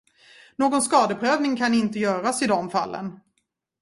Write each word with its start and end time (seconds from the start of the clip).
Någon 0.55 0.81
skadeprövning 0.81 1.57
kan 1.57 1.73
inte 1.73 1.99
göras 1.99 2.41
i 2.41 2.47
de 2.47 2.69
fallen. 2.69 3.19